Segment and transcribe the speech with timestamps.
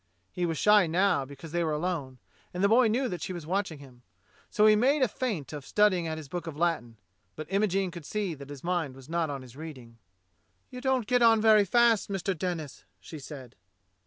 [0.31, 2.17] He was shy now because they were alone,
[2.55, 4.01] and the boy knew that she was watching him;
[4.49, 6.97] so he made a feint of studying his book of Latin,
[7.35, 9.99] but Imogene could see that his mind was not on his reading.
[10.71, 12.35] "You don't get on very fast, Mr.
[12.35, 13.55] Denis," she said.